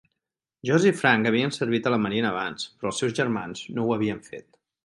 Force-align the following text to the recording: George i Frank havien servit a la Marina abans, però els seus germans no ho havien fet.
George 0.69 0.91
i 0.93 0.95
Frank 1.01 1.29
havien 1.31 1.53
servit 1.59 1.89
a 1.89 1.93
la 1.97 2.01
Marina 2.07 2.31
abans, 2.31 2.67
però 2.79 2.93
els 2.93 3.05
seus 3.05 3.17
germans 3.23 3.65
no 3.77 3.85
ho 3.89 3.97
havien 3.99 4.29
fet. 4.31 4.49